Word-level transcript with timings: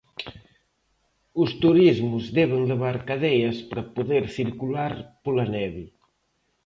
Os 1.43 1.51
turismos 1.63 2.23
deben 2.39 2.61
levar 2.71 2.97
cadeas 3.09 3.57
para 3.69 3.89
poder 3.95 4.23
circular 4.39 4.93
pola 5.23 5.45
neve. 5.55 5.85